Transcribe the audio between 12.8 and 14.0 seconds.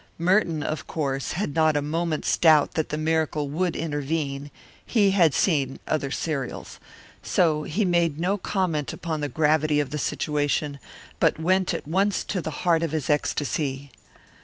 of his ecstasy.